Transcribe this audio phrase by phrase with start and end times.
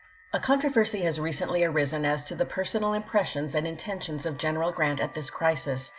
[0.33, 4.71] A controversy has recently arisen as to the per sonal impressions and intentions of General
[4.71, 5.89] Grant at this crisis.